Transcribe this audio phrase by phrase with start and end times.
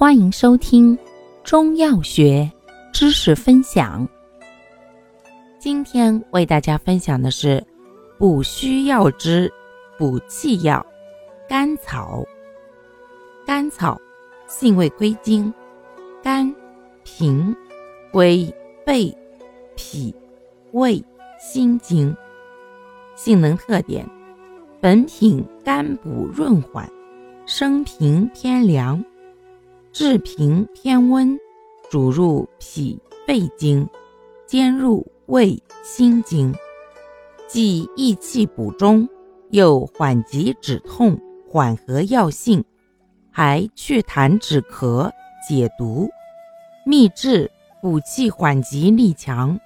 [0.00, 0.98] 欢迎收听
[1.44, 2.50] 中药学
[2.90, 4.08] 知识分享。
[5.58, 7.62] 今天为大家分享的是
[8.18, 9.52] 补虚药之
[9.98, 10.84] 补气药——
[11.46, 12.24] 甘草。
[13.44, 14.00] 甘草
[14.48, 15.52] 性味归经：
[16.22, 16.50] 肝、
[17.04, 17.54] 脾、
[18.10, 18.50] 归
[18.86, 19.14] 肺、
[19.76, 20.14] 脾、
[20.72, 21.04] 胃、
[21.38, 22.16] 心经。
[23.16, 24.08] 性能特点：
[24.80, 26.90] 本品甘补润缓，
[27.44, 29.04] 生平偏凉。
[29.92, 31.36] 治平偏温，
[31.90, 33.88] 主入脾肺经，
[34.46, 36.54] 兼入胃心经，
[37.48, 39.08] 既益气补中，
[39.50, 41.18] 又缓急止痛，
[41.48, 42.64] 缓和药性，
[43.32, 45.10] 还祛痰止咳，
[45.46, 46.08] 解毒。
[46.86, 47.50] 秘制
[47.82, 49.58] 补气缓急力强，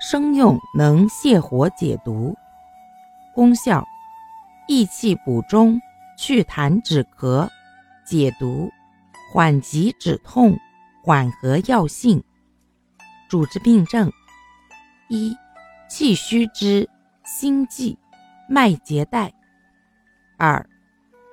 [0.00, 2.34] 生用能泻火解毒。
[3.34, 3.84] 功效：
[4.68, 5.78] 益气补中，
[6.16, 7.46] 祛痰止咳，
[8.06, 8.70] 解毒。
[9.32, 10.56] 缓急止痛，
[11.02, 12.22] 缓和药性。
[13.28, 14.10] 主治病症：
[15.08, 15.36] 一、
[15.90, 16.88] 气虚之
[17.24, 17.98] 心悸、
[18.48, 19.28] 脉结带；
[20.38, 20.64] 二、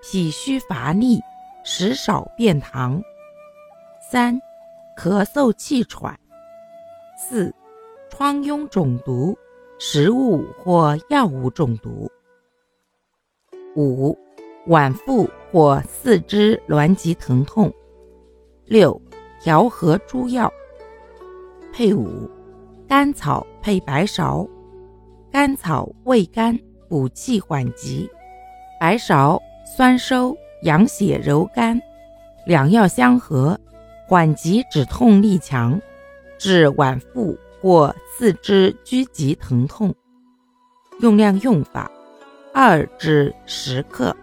[0.01, 1.21] 脾虚乏力、
[1.63, 2.99] 食少便溏；
[4.11, 4.41] 三、
[4.97, 6.15] 咳嗽气喘；
[7.15, 7.53] 四、
[8.09, 9.37] 疮痈肿毒、
[9.77, 12.09] 食物或药物中毒；
[13.75, 14.17] 五、
[14.67, 17.71] 脘腹或四肢挛急疼痛。
[18.65, 18.99] 六、
[19.41, 20.51] 调和诸药
[21.73, 22.29] 配伍：
[22.87, 24.47] 甘草配白芍。
[25.31, 28.07] 甘草味甘，补气缓急；
[28.79, 29.39] 白芍
[29.75, 31.81] 酸收，养血柔肝。
[32.45, 33.59] 两药相合，
[34.07, 35.81] 缓急止痛力强，
[36.37, 39.93] 治脘腹或四肢拘急疼痛。
[41.01, 41.91] 用量用法：
[42.53, 44.15] 二至十克，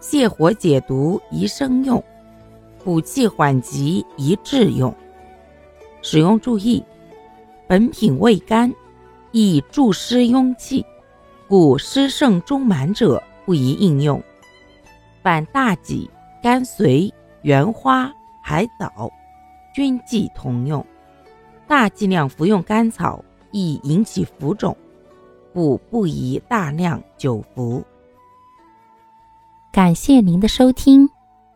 [0.00, 2.02] 泻火解毒宜生用。
[2.86, 4.94] 补气缓急宜制用。
[6.02, 6.84] 使用注意：
[7.66, 8.72] 本品味甘，
[9.32, 10.86] 易助湿壅气，
[11.48, 14.22] 故湿盛中满者不宜应用。
[15.20, 16.08] 反大戟、
[16.40, 18.08] 甘遂、原花、
[18.40, 19.10] 海藻
[19.74, 20.86] 均忌同用。
[21.66, 24.76] 大剂量服用甘草易引起浮肿，
[25.52, 27.82] 故不宜大量久服。
[29.72, 31.15] 感谢您的收听。